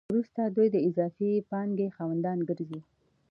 [0.09, 2.79] وروسته دوی د اضافي پانګې خاوندان ګرځي